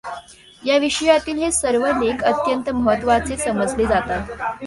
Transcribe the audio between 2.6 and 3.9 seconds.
महत्त्वाचे समजले